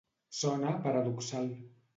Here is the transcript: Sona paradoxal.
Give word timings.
Sona 0.37 0.73
paradoxal. 0.87 1.55